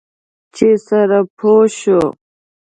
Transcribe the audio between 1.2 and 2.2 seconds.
پوه شو.